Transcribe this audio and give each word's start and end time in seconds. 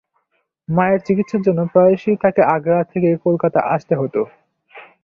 মায়ের 0.69 0.99
চিকিৎসার 1.07 1.41
জন্য 1.41 1.59
প্রায়শই 1.73 2.17
তাকে 2.23 2.41
আগ্রা 2.55 2.79
থেকে 2.91 3.09
কলকাতা 3.25 3.59
আসতে 3.75 3.93
হত। 3.95 4.15